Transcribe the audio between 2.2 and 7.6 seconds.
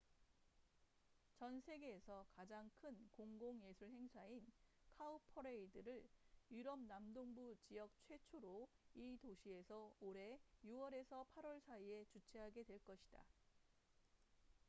가장 큰 공공 예술 행사인 카우퍼레이드cowparade를 유럽 남동부